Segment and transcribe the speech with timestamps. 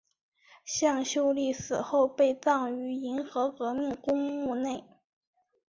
[0.65, 4.83] 向秀丽死后被葬于银河革命公墓内。